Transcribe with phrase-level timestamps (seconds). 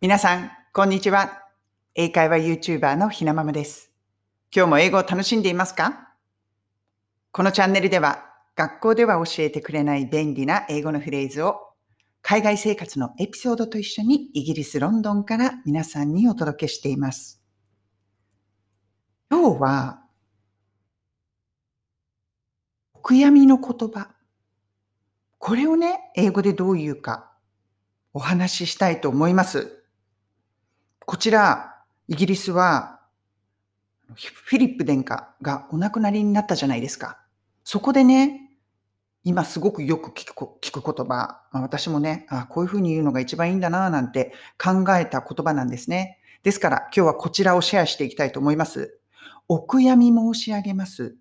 [0.00, 1.42] 皆さん、こんにちは。
[1.96, 3.90] 英会話 YouTuber のひなままです。
[4.54, 6.14] 今日も英語を楽しんでいますか？
[7.32, 11.56] このチャンネルでは、学校では教えてくれない便利な英語のフレーズを、
[12.22, 17.42] 海外生活のエピソードと一緒にイギリス・ロンドンから皆さんにお届けしています。
[19.32, 20.04] 今日は、
[22.94, 24.10] お悔やみの言葉。
[25.38, 27.32] これをね、英語でどう言うか、
[28.12, 29.74] お話ししたいと思います。
[31.08, 31.74] こちら、
[32.06, 33.00] イギリスは、
[34.14, 37.18] フィリップ殿下がお亡くなりになったじゃないですか。
[37.64, 38.50] そこでね、
[39.24, 46.18] 今すごくよく聞く聞く言葉、まあ私もね、あこういうふうに言うのが一番いいんだななんて考えた言葉なんですね。
[46.42, 49.00] ですから今日はこちらをシェアしていきたいと思います。
[49.48, 51.16] お悔やみ申し上げます。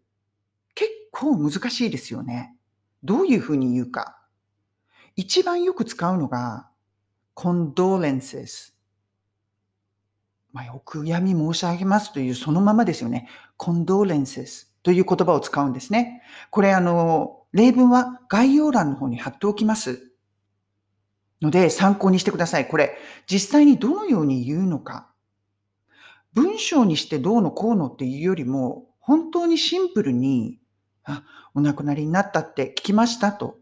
[0.75, 2.57] 結構難しいですよね。
[3.05, 4.17] どういうふうに言うか。
[5.15, 6.67] 一番よく使うのが、
[7.37, 8.76] condolences。
[10.57, 13.29] まあ、お悔やみ申し上げますというそのままですよね。
[13.59, 16.23] condolences という言葉を使うんですね。
[16.49, 20.11] これあの、例文は概要欄の方に貼っておきます。
[21.43, 22.67] ので参考にしてください。
[22.67, 25.11] これ実際にどのように言うのか。
[26.33, 30.59] 文章にしてどうのこうのっていうよりも、本当にシンプルに、
[31.03, 33.59] あ、お亡くなりになったって聞きましたと、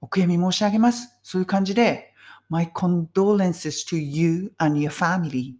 [0.00, 1.18] お悔やみ申し上げます。
[1.24, 2.12] そういう感じで、
[2.48, 5.54] My condolences to you and your family.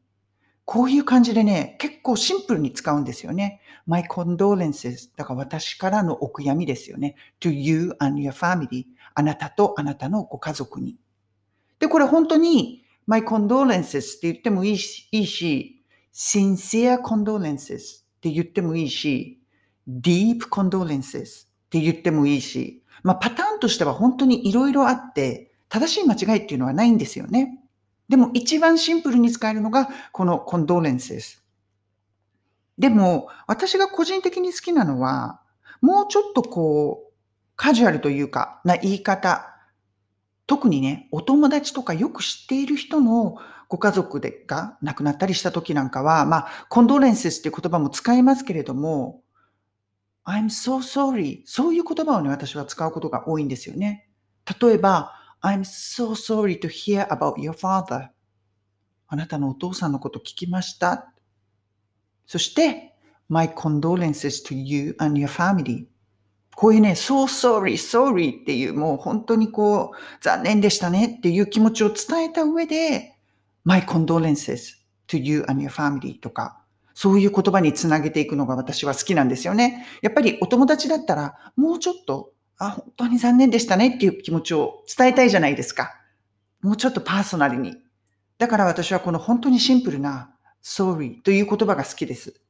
[0.66, 3.60] こういう感じでね、結構シンプルに使うんですよね。
[3.86, 5.10] My condolences.
[5.16, 7.14] だから私からのお悔やみですよね。
[7.40, 8.84] to you and your family.
[9.14, 10.96] あなたとあなたのご家族に。
[11.78, 19.40] で、これ本当に My condolences って言ってもいいし、いいし sincere condolences って言ってもいいし、
[19.88, 27.60] deep condolences って言ってもいいし、まあパターンとしては本当にいろいろあって、正しい間違いっていうのはないんですよね。
[28.08, 31.38] でも一番シンプルに使えるのがこの condolences。
[32.78, 35.40] でも私が個人的に好きなのは、
[35.80, 37.12] もうちょっとこう、
[37.56, 39.52] カジュアルというかな言い方。
[40.46, 43.36] 特にね、お友達とかよく知っている人の
[43.68, 49.22] ご家族でが亡くなったりした時なんかは、まあ、コンドレンセスっていう言葉も使いますけれども、
[50.24, 51.42] I'm so sorry.
[51.46, 54.08] そういう言葉をね、私は使うことが多いんですよね。
[54.60, 55.12] 例えば、
[55.42, 58.08] I'm so sorry to hear about your father.
[59.08, 61.12] あなたのお父さんのこと聞きました。
[62.26, 62.94] そして、
[63.28, 65.86] My condolences to you and your family.
[66.54, 73.14] こういうね、so sorry, sorry っていう、もう本当にこう、残念でしたねっていう気持ちを伝えた上で、
[73.64, 74.76] My condolences
[75.08, 76.62] to you and your family とか、
[76.94, 79.86] そういう言葉につなげていくのが私は好きなんですよね。
[80.00, 86.00] やっぱりお友達だったら、もうちょっと、あ、本当に残念でしたねっていう気持ちを伝えたいじゃないですか。
[86.62, 87.76] もうちょっとパーソナルに。
[88.38, 92.40] だから私はこの本当にシンプルな sorry という言葉が好きです。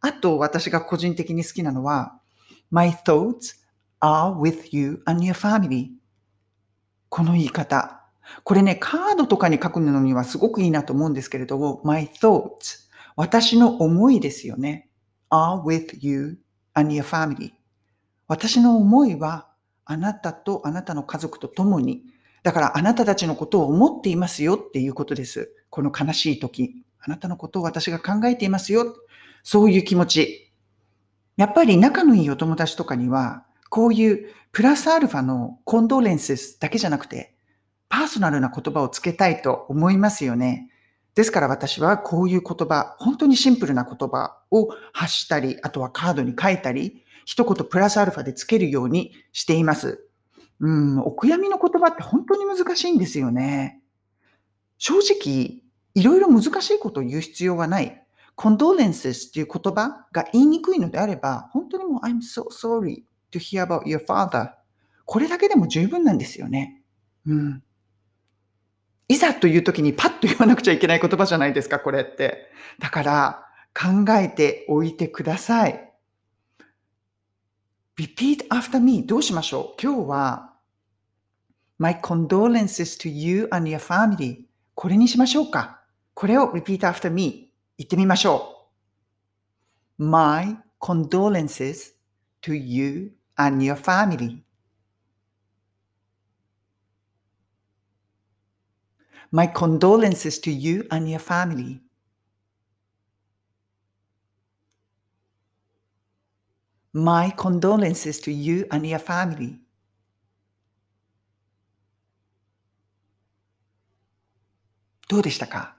[0.00, 2.20] あと私が個人的に好きなのは
[2.70, 3.56] My thoughts
[4.00, 5.90] are with you and your family
[7.08, 8.02] この言い方。
[8.42, 14.88] これね、カードとかに書くのにはすごくいいなと思うんですけれども My thoughts 私の思いですよね。
[15.30, 16.38] are with you
[16.74, 17.52] and your family
[18.28, 19.48] 私の思いは
[19.84, 22.02] あなたとあなたの家族と共に
[22.44, 25.50] だからあなたたちのことを思っていますよっていうことです。
[25.70, 26.84] この悲しい時。
[27.00, 28.94] あなたのことを私が考えていますよ。
[29.42, 30.52] そういう気持ち。
[31.38, 37.34] やっぱり仲のいいお友達とかには、こういうプラスアルファのコンドレンスだけじゃなくて、
[37.88, 40.70] パーソナルな言葉をつけたいと思いますよね。
[41.14, 50.06] ですから私はこういう言葉、本当にシンプルな言葉を発したり、あとはカードに書いたり、一言プラスアルファでつけるようにしています。
[50.60, 53.80] うん、お悔やみの言葉って本当に難しいんですよね。
[54.78, 55.62] 正直、
[55.94, 58.00] いろいろ難しいことを言う必要はない。
[58.36, 64.50] condolences っていう言葉が言いにくいのであれば、本当にもう I'm so sorry to hear about your father
[65.06, 66.82] これだけでも十分なんですよね。
[67.26, 67.62] うん。
[69.08, 72.50] いざという時にパッと言わなくちゃいけない言葉じゃないですか、これって。
[72.78, 75.93] だから考えておいてください。
[77.96, 80.54] Repeat after me どうしましょう今日は
[81.78, 84.44] My condolences to you and your family
[84.74, 85.80] これにしましょうか
[86.14, 88.68] これを repeat after me 言ってみましょ
[89.98, 91.94] う My condolences
[92.42, 94.42] to you and your family
[99.30, 101.80] My condolences to you and your family
[106.96, 109.56] My condolences to you and your family.
[115.08, 115.74] どうでしたか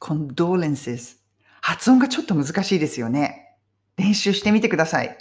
[0.00, 1.16] ?condolences。
[1.60, 3.56] 発音がちょっと難しいですよね。
[3.96, 5.18] 練習してみてください。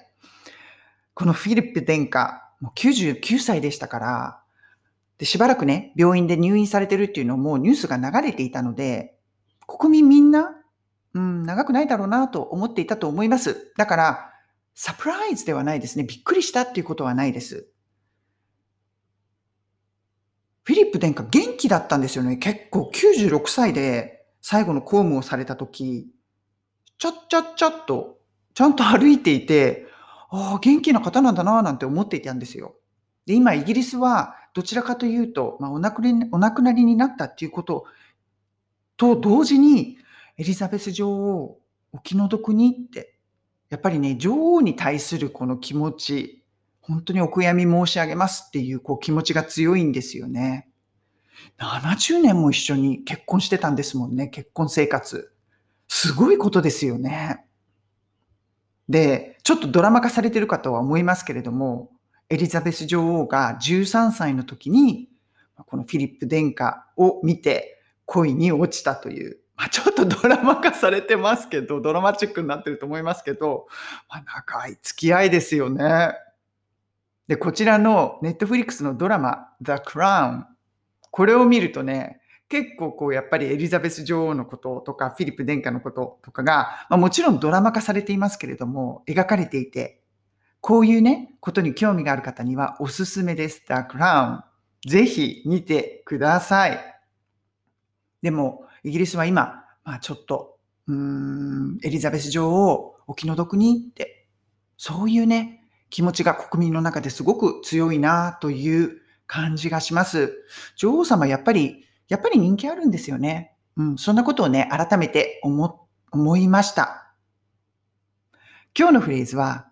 [1.15, 4.41] このフィリップ殿下、もう99歳でしたから、
[5.17, 9.17] で、しばらくね、病院で入院されてるっていうのもニュースが流れていたので、
[9.65, 10.55] 国民みんな、
[11.15, 13.73] うん、長くないだろうなと思っていたと思います。
[13.77, 14.28] だから、
[14.81, 16.05] サプライズではないですね。
[16.05, 17.67] びっくりしたっていうことはないです。
[20.63, 22.37] フィリップ殿下元気だったんですよね。
[22.37, 26.07] 結構96歳で最後の公務をされた時、
[26.97, 28.19] ちょっちょっちょっと、
[28.53, 29.85] ちゃんと歩いていて、
[30.29, 32.75] ああ、元気な方なんだなぁなんて思っていたんですよ。
[33.25, 37.83] で、今イギリスはどちらかというと、まあ、お亡くりお亡くなりになったっていうこと
[38.95, 39.97] と同時に、
[40.37, 41.59] エリザベス女王、
[41.91, 43.18] お気の毒にって、
[43.69, 46.43] やっぱりね、女王に対するこの気持ち、
[46.81, 50.69] 本当にお悔やみ申し上げますっていうこう気持ちが強いんですよね。
[51.59, 55.31] 70年も一緒に結婚してたんですもんね、結婚生活。
[55.87, 57.45] すごいことですよね。
[58.87, 61.91] で、ちょっとドラマ化されてるかとは思いますけれども、
[62.29, 65.09] エリザベス女王が13歳の時に、
[65.55, 73.67] このフィリップ殿下を見て恋に落ちたという、まあ、ちょっとドラマ化されてますけど、ドラマチックになってると思いますけど、
[74.07, 76.13] まあ、長い付き合いですよね。
[77.27, 80.45] で、こちらのネットフリックスのドラマ、The Crown。
[81.11, 90.01] これを見るとね、結構こうやっぱりエリザベス女王のこととかフィリップ殿下のこととかが、まあ、もちろんドラマ化されていますけれども、描かれていて、
[90.61, 93.61] こういうね、ことに興味がある方にはおすすめです。
[93.67, 94.39] The Crown。
[94.87, 96.79] ぜひ見てください。
[98.21, 104.27] でも、イギリスは今、まあちょっと、うーん、エリザベス女王お気の毒にって、
[104.77, 110.33] そういうね、気持ちが国民の中ですごく強いなという感じがします。
[110.75, 113.55] 女王様やっぱりやっぱり人気あるんですよね。
[113.77, 117.13] うん、そんなことをね、改めて思、思いました。
[118.77, 119.67] 今日のフレーズは、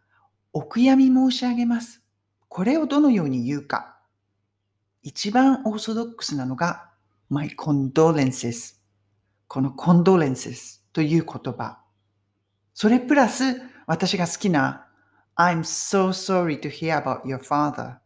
[0.54, 2.04] お悔やみ申し上げます。
[2.48, 3.98] これをどのように言うか。
[5.02, 6.92] 一番オーソドックスなのが、
[7.30, 8.77] my condolences。
[9.48, 11.80] この condolences という言葉。
[12.74, 14.88] それプラス、私が好きな
[15.36, 17.98] I'm so sorry to hear about your father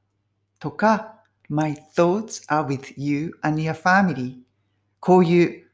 [0.59, 1.15] とか
[1.49, 4.37] My thoughts are with you and your family.
[4.99, 5.67] こういう、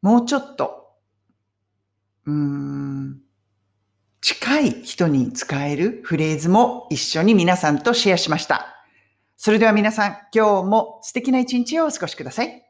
[0.00, 0.94] もうちょっと、
[2.24, 3.20] うん、
[4.20, 8.74] 近い人に使えるフレーズも一緒に皆さんとシェアしました。
[9.36, 12.67] それでは皆さん、今日も素敵な一日をお過ごしください。